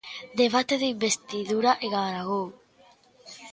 Debate 0.41 0.75
de 0.81 0.87
investidura 0.95 1.71
en 1.85 1.91
Aragón. 2.03 2.47